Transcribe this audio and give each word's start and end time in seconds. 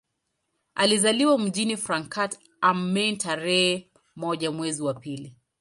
Alizaliwa 0.75 1.37
mjini 1.39 1.77
Frankfurt 1.77 2.39
am 2.61 2.91
Main 2.93 3.17
tarehe 3.17 3.89
moja 4.15 4.51
mwezi 4.51 4.83
wa 4.83 4.93
pili 4.93 5.35